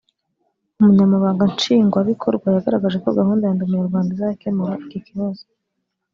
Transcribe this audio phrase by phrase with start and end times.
[0.79, 5.43] Umunyamabanga Nshingwabikorwa yagaragaje ko gahunda ya Ndi Umunyarwanda izakemura iki kibazo